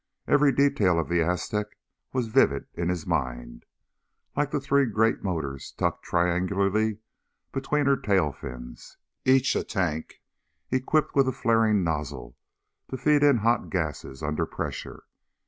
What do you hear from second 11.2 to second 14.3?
a flaring nozzle to feed in hot gases